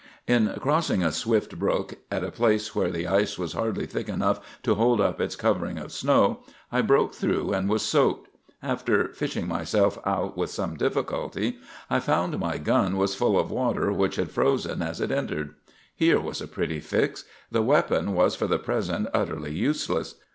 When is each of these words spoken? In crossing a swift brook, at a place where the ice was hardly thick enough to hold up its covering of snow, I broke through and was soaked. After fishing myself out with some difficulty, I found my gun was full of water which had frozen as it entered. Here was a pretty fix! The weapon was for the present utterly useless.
In 0.27 0.55
crossing 0.59 1.03
a 1.03 1.11
swift 1.11 1.59
brook, 1.59 1.93
at 2.09 2.23
a 2.23 2.31
place 2.31 2.73
where 2.73 2.89
the 2.89 3.05
ice 3.05 3.37
was 3.37 3.53
hardly 3.53 3.85
thick 3.85 4.09
enough 4.09 4.39
to 4.63 4.73
hold 4.73 4.99
up 4.99 5.21
its 5.21 5.35
covering 5.35 5.77
of 5.77 5.91
snow, 5.91 6.39
I 6.71 6.81
broke 6.81 7.13
through 7.13 7.51
and 7.53 7.69
was 7.69 7.83
soaked. 7.83 8.27
After 8.63 9.09
fishing 9.13 9.47
myself 9.47 9.99
out 10.03 10.35
with 10.35 10.49
some 10.49 10.75
difficulty, 10.75 11.57
I 11.87 11.99
found 11.99 12.39
my 12.39 12.57
gun 12.57 12.97
was 12.97 13.13
full 13.13 13.37
of 13.39 13.51
water 13.51 13.91
which 13.91 14.15
had 14.15 14.31
frozen 14.31 14.81
as 14.81 14.99
it 14.99 15.11
entered. 15.11 15.53
Here 15.95 16.19
was 16.19 16.41
a 16.41 16.47
pretty 16.47 16.79
fix! 16.79 17.23
The 17.51 17.61
weapon 17.61 18.15
was 18.15 18.33
for 18.35 18.47
the 18.47 18.57
present 18.57 19.07
utterly 19.13 19.53
useless. 19.53 20.15